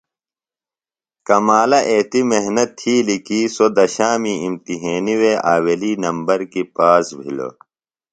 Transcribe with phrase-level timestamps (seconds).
[1.27, 7.53] کمالہ ایتی محنت تِھیلیۡ کیۡ سوۡ دشامی امتحینیۡ آویلی نمر کیۡ پاس بِھلوۡ۔